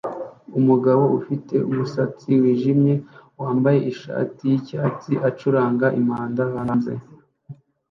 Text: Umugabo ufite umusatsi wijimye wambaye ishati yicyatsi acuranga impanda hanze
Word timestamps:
Umugabo 0.59 1.03
ufite 1.19 1.55
umusatsi 1.69 2.29
wijimye 2.41 2.93
wambaye 3.41 3.79
ishati 3.91 4.41
yicyatsi 4.51 5.11
acuranga 5.29 5.87
impanda 5.99 6.41
hanze 6.53 6.93